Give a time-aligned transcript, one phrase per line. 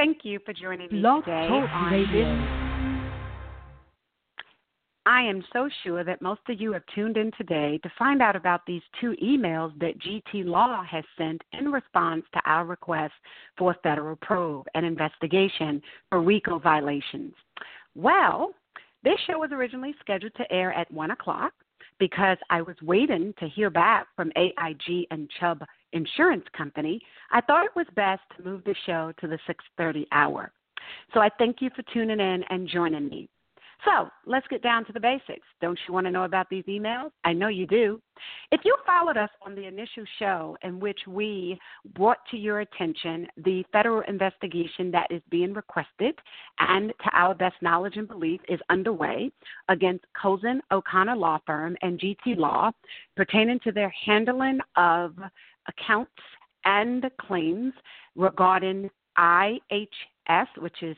[0.00, 2.24] Thank you for joining me Blog Talk Radio.
[5.04, 8.34] I am so sure that most of you have tuned in today to find out
[8.34, 13.12] about these two emails that GT Law has sent in response to our request
[13.58, 17.34] for a federal probe and investigation for RICO violations.
[17.94, 18.54] Well,
[19.04, 21.52] this show was originally scheduled to air at 1 o'clock
[21.98, 25.62] because I was waiting to hear back from AIG and Chubb
[25.92, 27.00] Insurance Company.
[27.30, 30.52] I thought it was best to move the show to the 6:30 hour.
[31.12, 33.28] So I thank you for tuning in and joining me.
[33.84, 35.46] So let's get down to the basics.
[35.60, 37.10] Don't you want to know about these emails?
[37.24, 38.00] I know you do.
[38.52, 41.58] If you followed us on the initial show in which we
[41.94, 46.14] brought to your attention the federal investigation that is being requested
[46.58, 49.30] and to our best knowledge and belief is underway
[49.68, 52.72] against Cozen O'Connor Law Firm and GT Law
[53.16, 55.14] pertaining to their handling of
[55.68, 56.12] accounts
[56.64, 57.72] and claims
[58.16, 60.96] regarding IHS, which is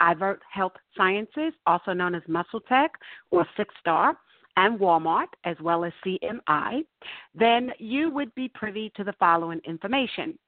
[0.00, 2.92] Iovate Health Sciences, also known as Muscle Tech
[3.30, 4.16] or Six Star,
[4.56, 6.84] and Walmart, as well as CMI,
[7.34, 10.38] then you would be privy to the following information.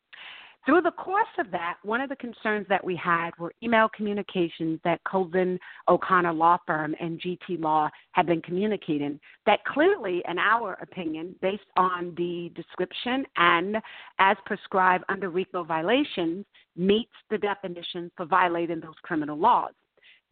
[0.67, 4.81] Through the course of that, one of the concerns that we had were email communications
[4.83, 10.73] that Cozen O'Connor Law Firm and GT Law had been communicating that clearly, in our
[10.83, 13.77] opinion, based on the description and
[14.19, 19.73] as prescribed under RICO violations, meets the definition for violating those criminal laws.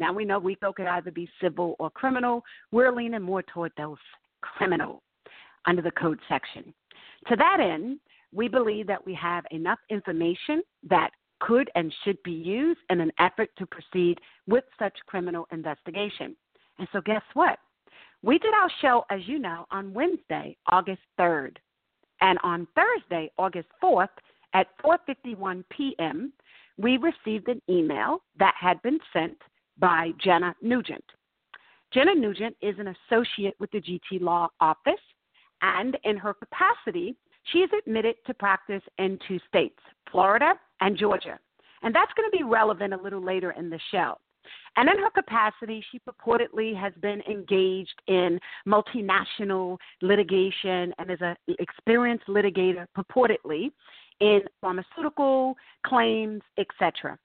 [0.01, 2.43] Now we know RICO could either be civil or criminal.
[2.73, 3.99] We're leaning more toward those
[4.41, 5.01] criminal
[5.67, 6.75] under the code section.
[7.29, 8.01] To that end,
[8.35, 13.13] we believe that we have enough information that could and should be used in an
[13.19, 16.37] effort to proceed with such criminal investigation.
[16.79, 17.59] And so, guess what?
[18.23, 21.57] We did our show, as you know, on Wednesday, August 3rd.
[22.21, 24.09] And on Thursday, August 4th,
[24.55, 26.33] at 4:51 p.m.,
[26.79, 29.37] we received an email that had been sent
[29.79, 31.05] by Janna Nugent.
[31.95, 34.95] Janna Nugent is an associate with the GT Law Office,
[35.63, 37.17] and in her capacity,
[37.53, 39.79] she is admitted to practice in two states,
[40.11, 41.39] Florida and Georgia.
[41.83, 44.15] And that's going to be relevant a little later in the show.
[44.77, 51.37] And in her capacity, she purportedly has been engaged in multinational litigation and is an
[51.59, 53.71] experienced litigator, purportedly,
[54.21, 55.55] in pharmaceutical
[55.87, 57.19] claims, etc.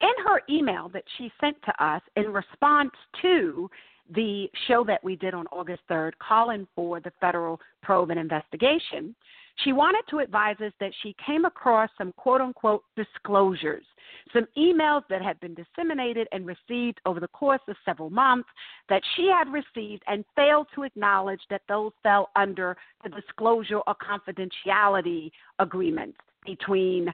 [0.00, 2.92] In her email that she sent to us in response
[3.22, 3.70] to
[4.12, 9.14] the show that we did on August 3rd, calling for the federal probe and investigation,
[9.62, 13.84] she wanted to advise us that she came across some quote unquote disclosures,
[14.32, 18.48] some emails that had been disseminated and received over the course of several months
[18.88, 23.94] that she had received and failed to acknowledge that those fell under the disclosure or
[23.96, 27.10] confidentiality agreements between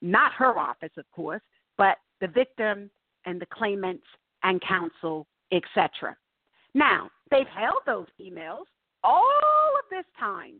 [0.00, 1.42] not her office, of course,
[1.76, 2.90] but the victim
[3.26, 4.04] and the claimants
[4.42, 6.16] and counsel etc.
[6.74, 8.64] Now, they've held those emails
[9.02, 10.54] all of this time.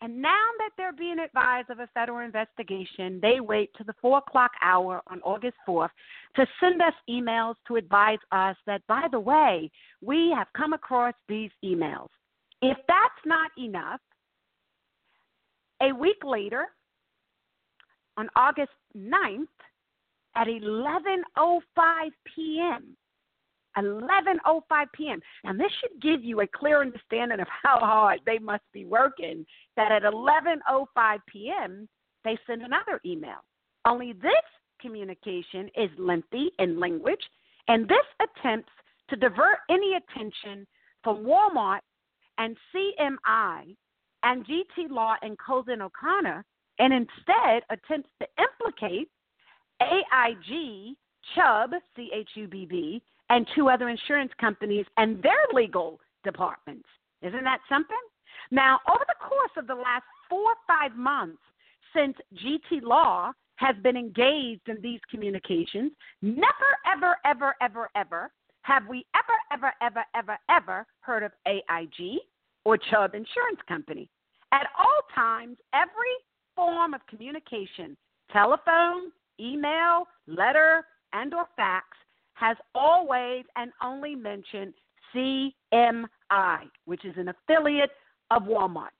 [0.00, 4.18] And now that they're being advised of a federal investigation, they wait to the 4
[4.18, 5.90] o'clock hour on August 4th
[6.36, 9.70] to send us emails to advise us that, by the way,
[10.02, 12.08] we have come across these emails.
[12.60, 14.00] If that's not enough,
[15.80, 16.66] a week later,
[18.16, 19.46] on August 9th,
[20.36, 22.96] at 11:05 p.m.,
[23.76, 25.20] 11:05 p.m.
[25.44, 29.44] Now this should give you a clear understanding of how hard they must be working.
[29.76, 31.88] That at 11:05 p.m.
[32.24, 33.44] they send another email.
[33.84, 34.32] Only this
[34.80, 37.22] communication is lengthy in language,
[37.68, 38.72] and this attempts
[39.10, 40.66] to divert any attention
[41.02, 41.80] from Walmart
[42.38, 43.76] and CMI
[44.22, 46.44] and GT Law and Cozen O'Connor,
[46.78, 49.08] and instead attempts to implicate
[49.82, 50.96] AIG,
[51.34, 56.88] Chubb, C H U B B, and two other insurance companies and their legal departments.
[57.22, 57.96] Isn't that something?
[58.50, 61.40] Now, over the course of the last four or five months
[61.94, 65.92] since GT Law has been engaged in these communications,
[66.22, 68.30] never, ever, ever, ever, ever
[68.62, 72.20] have we ever, ever, ever, ever, ever heard of AIG
[72.64, 74.08] or Chubb Insurance Company.
[74.52, 76.14] At all times, every
[76.56, 77.96] form of communication,
[78.32, 81.86] telephone, email, letter, and or fax
[82.44, 84.74] has always and only mentioned
[85.14, 87.92] CMI, which is an affiliate
[88.30, 88.92] of Walmart.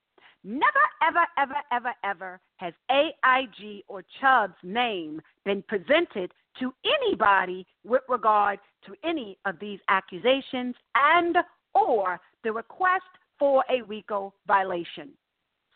[0.44, 0.64] Never,
[1.06, 8.60] ever, ever, ever, ever has AIG or Chubb's name been presented to anybody with regard
[8.86, 11.36] to any of these accusations and
[11.74, 13.02] or the request
[13.38, 15.10] for a RICO violation.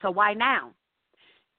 [0.00, 0.70] So why now?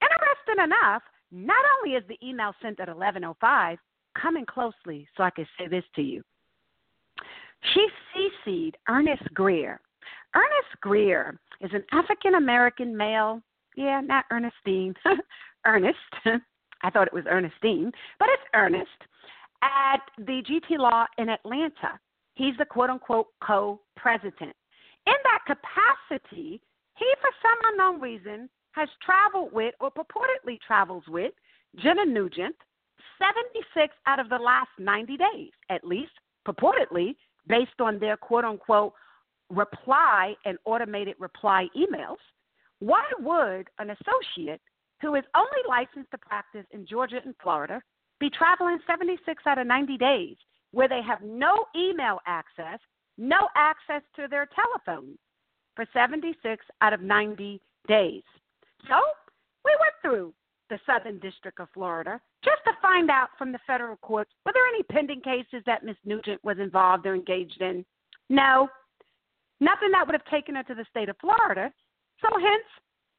[0.01, 3.77] Interesting enough, not only is the email sent at 11:05,
[4.21, 6.21] coming closely so I can say this to you.
[7.73, 9.81] She CC'd Ernest Greer.
[10.35, 13.41] Ernest Greer is an African American male.
[13.75, 14.93] Yeah, not Ernestine.
[15.65, 15.97] Ernest.
[16.81, 18.89] I thought it was Ernestine, but it's Ernest
[19.61, 21.99] at the GT Law in Atlanta.
[22.35, 24.55] He's the quote unquote co president.
[25.05, 26.61] In that capacity,
[26.95, 31.33] he, for some unknown reason, has traveled with or purportedly travels with
[31.83, 32.55] Janna Nugent
[33.19, 36.11] 76 out of the last 90 days, at least
[36.47, 37.15] purportedly,
[37.47, 38.93] based on their quote unquote
[39.49, 42.17] reply and automated reply emails.
[42.79, 44.61] Why would an associate
[45.01, 47.81] who is only licensed to practice in Georgia and Florida
[48.19, 50.35] be traveling 76 out of 90 days
[50.71, 52.79] where they have no email access,
[53.17, 55.17] no access to their telephone
[55.75, 58.23] for 76 out of 90 days?
[58.87, 58.95] So
[59.65, 60.33] we went through
[60.69, 64.67] the Southern District of Florida just to find out from the federal courts were there
[64.67, 65.95] any pending cases that Ms.
[66.05, 67.85] Nugent was involved or engaged in.
[68.29, 68.69] No,
[69.59, 71.71] nothing that would have taken her to the state of Florida.
[72.21, 72.65] So, hence,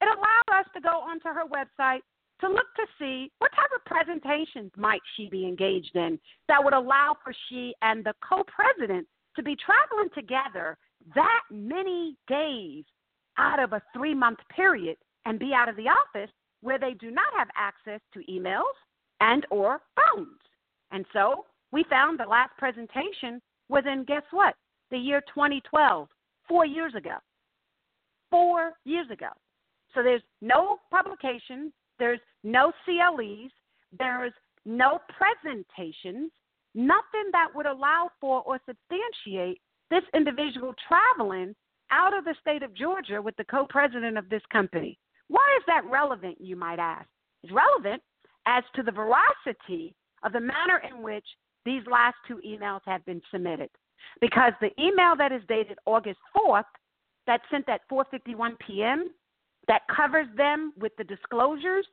[0.00, 2.00] it allowed us to go onto her website
[2.40, 6.18] to look to see what type of presentations might she be engaged in
[6.48, 9.06] that would allow for she and the co-president
[9.36, 10.76] to be traveling together
[11.14, 12.84] that many days
[13.38, 16.30] out of a three month period and be out of the office
[16.62, 18.62] where they do not have access to emails
[19.20, 20.38] and or phones.
[20.90, 24.54] And so we found the last presentation was in guess what?
[24.90, 26.08] The year 2012,
[26.48, 27.16] 4 years ago.
[28.30, 29.28] 4 years ago.
[29.94, 33.50] So there's no publications, there's no CLEs,
[33.98, 34.32] there's
[34.64, 36.30] no presentations,
[36.74, 39.60] nothing that would allow for or substantiate
[39.90, 41.54] this individual traveling
[41.90, 44.96] out of the state of Georgia with the co president of this company.
[45.30, 47.06] Why is that relevant, you might ask?
[47.44, 48.02] It's relevant
[48.46, 49.94] as to the veracity
[50.24, 51.24] of the manner in which
[51.64, 53.70] these last two emails have been submitted.
[54.20, 56.64] Because the email that is dated August 4th,
[57.28, 59.10] that's sent at 4:51 p.m.,
[59.68, 61.86] that covers them with the disclosures.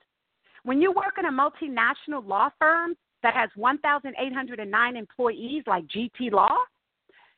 [0.63, 6.57] When you work in a multinational law firm that has 1,809 employees like GT Law,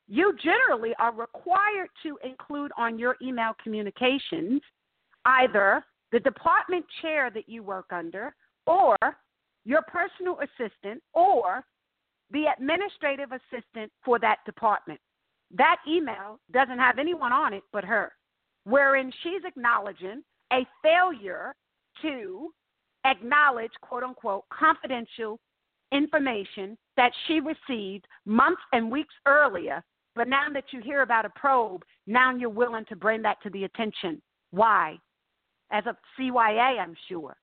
[0.07, 4.61] you generally are required to include on your email communications
[5.25, 8.33] either the department chair that you work under,
[8.65, 8.97] or
[9.65, 11.63] your personal assistant, or
[12.31, 14.99] the administrative assistant for that department.
[15.51, 18.11] That email doesn't have anyone on it but her,
[18.65, 20.23] wherein she's acknowledging
[20.53, 21.53] a failure
[22.01, 22.51] to
[23.05, 25.39] acknowledge, quote unquote, confidential
[25.91, 29.83] information that she received months and weeks earlier.
[30.15, 33.49] But now that you hear about a probe, now you're willing to bring that to
[33.49, 34.21] the attention.
[34.51, 34.97] Why?
[35.71, 37.35] As a CYA, I'm sure.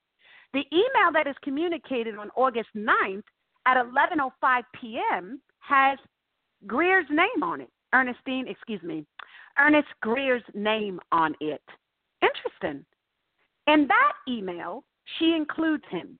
[0.52, 3.24] The email that is communicated on August 9th
[3.66, 5.40] at 11:05 p.m.
[5.60, 5.98] has
[6.66, 7.70] Greer's name on it.
[7.92, 9.04] Ernestine, excuse me,
[9.58, 11.62] Ernest Greer's name on it.
[12.22, 12.84] Interesting.
[13.66, 14.84] In that email,
[15.18, 16.18] she includes him.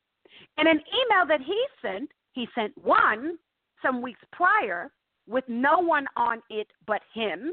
[0.58, 3.38] In an email that he sent, he sent one
[3.82, 4.90] some weeks prior
[5.28, 7.52] with no one on it but him,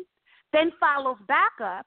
[0.51, 1.85] then follows back up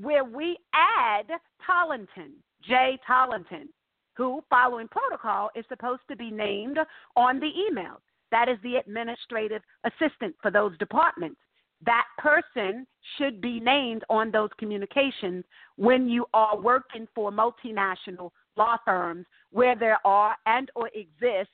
[0.00, 1.26] where we add
[1.68, 3.68] Tollington, Jay Tollington,
[4.16, 6.78] who, following protocol, is supposed to be named
[7.16, 8.00] on the email.
[8.30, 11.40] That is the administrative assistant for those departments.
[11.84, 12.86] That person
[13.18, 15.44] should be named on those communications
[15.76, 21.50] when you are working for multinational law firms where there are and or exist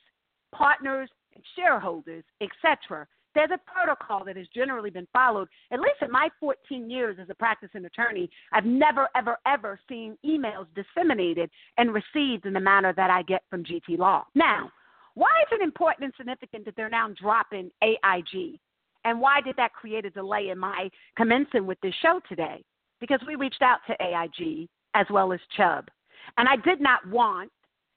[0.53, 3.07] partners, and shareholders, etc.
[3.35, 5.47] There's a protocol that has generally been followed.
[5.71, 10.17] At least in my 14 years as a practicing attorney, I've never, ever, ever seen
[10.25, 14.25] emails disseminated and received in the manner that I get from GT Law.
[14.35, 14.71] Now,
[15.15, 18.59] why is it important and significant that they're now dropping AIG?
[19.05, 22.63] And why did that create a delay in my commencing with this show today?
[22.99, 25.89] Because we reached out to AIG as well as Chubb.
[26.37, 27.51] And I did not want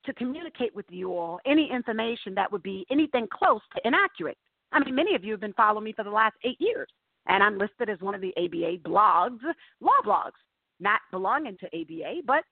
[0.05, 4.38] to communicate with you all any information that would be anything close to inaccurate.
[4.73, 6.88] I mean, many of you have been following me for the last eight years,
[7.28, 9.40] and I'm listed as one of the ABA blogs,
[9.80, 10.32] law blogs,
[10.80, 12.44] not belonging to ABA, but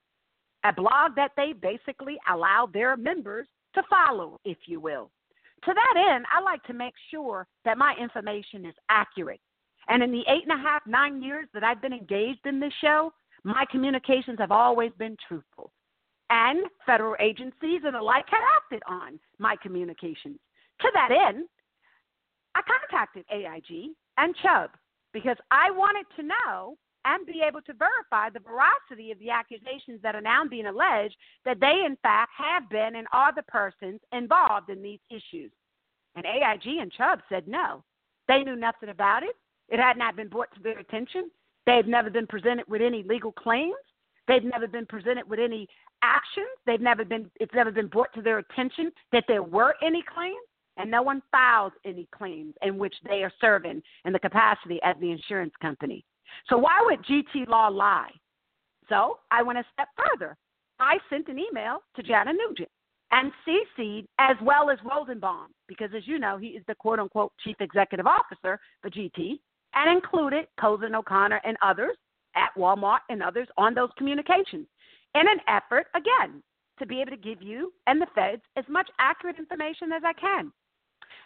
[0.65, 5.11] a blog that they basically allow their members to follow, if you will.
[5.65, 9.41] To that end, I like to make sure that my information is accurate.
[9.89, 12.73] And in the eight and a half, nine years that I've been engaged in this
[12.81, 13.13] show,
[13.45, 15.71] my communications have always been truthful.
[16.31, 20.39] And federal agencies and the like have acted on my communications.
[20.81, 21.45] To that end,
[22.55, 24.71] I contacted AIG and Chubb
[25.13, 30.01] because I wanted to know and be able to verify the veracity of the accusations
[30.03, 34.01] that are now being alleged that they, in fact, have been and are the persons
[34.13, 35.53] involved in these issues.
[36.17, 37.85] And AIG and Chubb said no.
[38.29, 39.37] They knew nothing about it.
[39.69, 41.31] It had not been brought to their attention.
[41.67, 43.75] They've never been presented with any legal claims.
[44.27, 45.69] They've never been presented with any
[46.03, 46.47] actions.
[46.67, 50.37] They've never been it's never been brought to their attention that there were any claims
[50.77, 54.97] and no one filed any claims in which they are serving in the capacity as
[55.01, 56.05] the insurance company.
[56.49, 58.11] So why would GT Law lie?
[58.89, 60.37] So I went a step further.
[60.81, 62.69] I sent an email to Janna Nugent
[63.13, 67.33] and CC'd as well as Rosenbaum, because as you know, he is the quote unquote
[67.43, 69.39] chief executive officer for GT,
[69.75, 71.97] and included Cozen O'Connor and others
[72.35, 74.67] at Walmart and others on those communications
[75.15, 76.43] in an effort, again,
[76.79, 80.13] to be able to give you and the feds as much accurate information as I
[80.13, 80.53] can.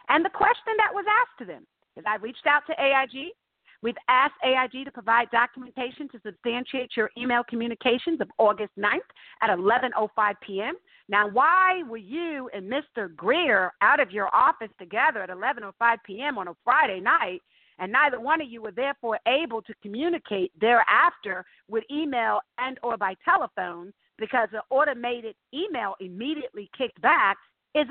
[0.09, 3.33] And the question that was asked to them is I reached out to AIG.
[3.81, 8.99] We've asked AIG to provide documentation to substantiate your email communications of August 9th
[9.43, 10.75] at 11:05 p.m.
[11.09, 13.15] Now, why were you and Mr.
[13.15, 16.39] Greer out of your office together at 11:05 p.m.
[16.39, 17.41] on a Friday night,
[17.79, 22.97] and neither one of you were therefore able to communicate thereafter with email and or
[22.97, 27.37] by telephone because the automated email immediately kicked back
[27.77, 27.87] is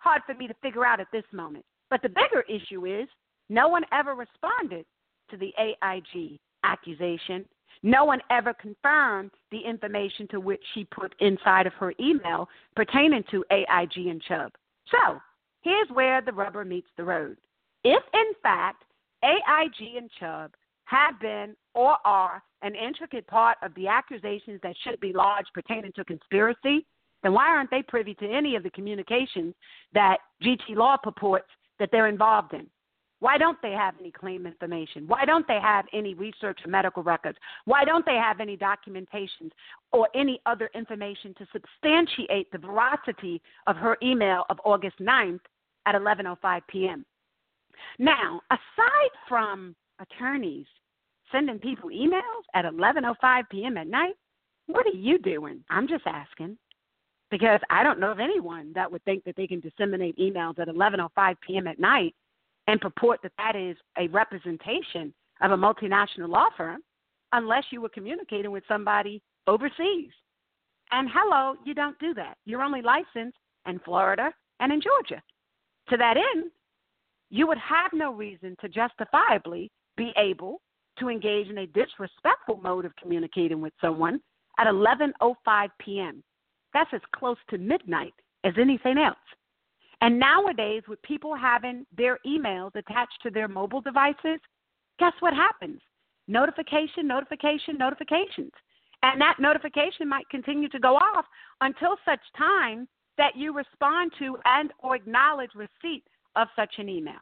[0.00, 1.64] hard for me to figure out at this moment.
[1.88, 3.08] But the bigger issue is
[3.48, 4.84] no one ever responded
[5.30, 7.44] to the AIG accusation.
[7.82, 13.24] No one ever confirmed the information to which she put inside of her email pertaining
[13.30, 14.52] to AIG and Chubb.
[14.90, 15.20] So
[15.62, 17.36] here's where the rubber meets the road.
[17.84, 18.84] If, in fact,
[19.22, 20.52] AIG and Chubb
[20.84, 25.92] have been or are an intricate part of the accusations that should be lodged pertaining
[25.96, 26.86] to conspiracy,
[27.22, 29.54] then why aren't they privy to any of the communications
[29.94, 31.48] that GT Law purports
[31.78, 32.66] that they're involved in?
[33.20, 35.06] Why don't they have any claim information?
[35.06, 37.36] Why don't they have any research or medical records?
[37.66, 39.50] Why don't they have any documentations
[39.92, 45.40] or any other information to substantiate the veracity of her email of August 9th
[45.84, 47.04] at 11:05 p.m.?
[47.98, 50.66] Now, aside from attorneys
[51.30, 53.76] sending people emails at 11:05 p.m.
[53.76, 54.14] at night,
[54.66, 55.62] what are you doing?
[55.68, 56.56] I'm just asking
[57.30, 60.68] because I don't know of anyone that would think that they can disseminate emails at
[60.68, 61.66] 11:05 p.m.
[61.66, 62.14] at night
[62.66, 66.80] and purport that that is a representation of a multinational law firm
[67.32, 70.10] unless you were communicating with somebody overseas.
[70.90, 72.36] And hello, you don't do that.
[72.44, 75.22] You're only licensed in Florida and in Georgia.
[75.90, 76.50] To that end,
[77.30, 80.60] you would have no reason to justifiably be able
[80.98, 84.20] to engage in a disrespectful mode of communicating with someone
[84.58, 86.22] at 11:05 p.m.
[86.72, 89.16] That's as close to midnight as anything else.
[90.00, 94.40] And nowadays, with people having their emails attached to their mobile devices,
[94.98, 95.80] guess what happens?
[96.26, 98.52] Notification, notification, notifications.
[99.02, 101.24] And that notification might continue to go off
[101.60, 106.04] until such time that you respond to and or acknowledge receipt
[106.36, 107.20] of such an email.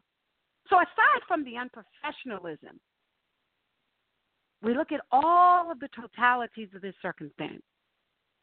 [0.69, 2.78] So aside from the unprofessionalism,
[4.62, 7.62] we look at all of the totalities of this circumstance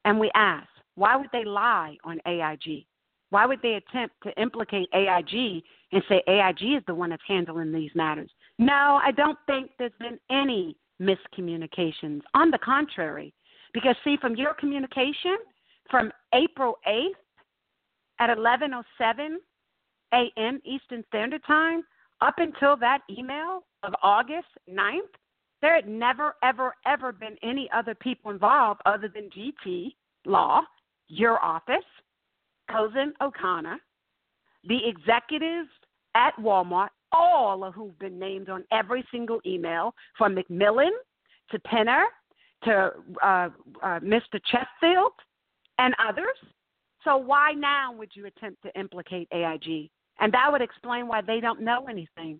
[0.05, 2.85] and we ask, why would they lie on AIG?
[3.29, 7.71] Why would they attempt to implicate AIG and say AIG is the one that's handling
[7.71, 8.29] these matters?
[8.59, 12.21] No, I don't think there's been any miscommunications.
[12.33, 13.33] On the contrary,
[13.73, 15.37] because see, from your communication
[15.89, 17.11] from April 8th
[18.19, 19.35] at 11:07
[20.13, 20.61] a.m.
[20.63, 21.83] Eastern Standard Time
[22.21, 25.01] up until that email of August 9th,
[25.61, 30.61] there had never, ever, ever been any other people involved other than GT Law,
[31.07, 31.85] your office,
[32.69, 33.77] Cozen O'Connor,
[34.67, 35.69] the executives
[36.15, 40.91] at Walmart, all of who've been named on every single email, from McMillon
[41.51, 42.05] to Penner
[42.63, 42.91] to
[43.23, 43.49] uh,
[43.83, 44.39] uh, Mr.
[44.51, 45.13] Chesfield
[45.77, 46.37] and others.
[47.03, 49.89] So why now would you attempt to implicate AIG?
[50.19, 52.39] And that would explain why they don't know anything.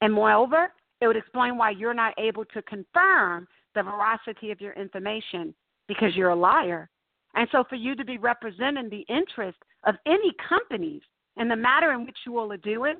[0.00, 4.72] And moreover, it would explain why you're not able to confirm the veracity of your
[4.74, 5.54] information
[5.88, 6.88] because you're a liar.
[7.34, 11.02] And so, for you to be representing the interest of any companies
[11.36, 12.96] in the matter in which you all are doing,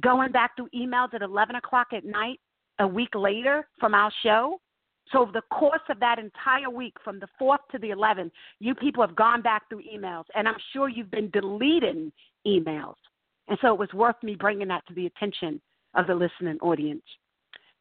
[0.00, 2.40] going back through emails at 11 o'clock at night
[2.78, 4.60] a week later from our show,
[5.12, 8.74] So, over the course of that entire week, from the 4th to the 11th, you
[8.74, 12.12] people have gone back through emails, and I'm sure you've been deleting
[12.44, 12.96] emails.
[13.48, 15.60] And so it was worth me bringing that to the attention
[15.94, 17.02] of the listening audience.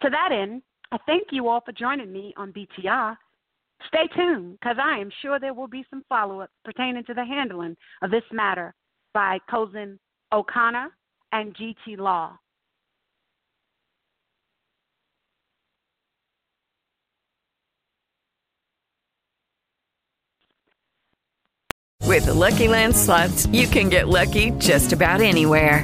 [0.03, 3.17] To that end, I thank you all for joining me on BTR.
[3.87, 7.25] Stay tuned because I am sure there will be some follow up pertaining to the
[7.25, 8.73] handling of this matter
[9.13, 9.99] by Cozen
[10.31, 10.89] O'Connor
[11.31, 12.37] and GT Law.
[22.15, 25.83] With the Lucky Land slots, you can get lucky just about anywhere.